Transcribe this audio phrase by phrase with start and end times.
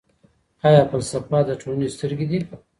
[0.67, 2.39] آیا فلسفه د ټولني سترګې دي؟